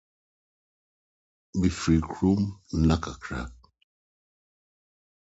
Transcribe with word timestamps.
Mɛfi 1.59 1.93
kurom 2.11 2.43
nna 2.79 2.95
kakra. 3.03 3.41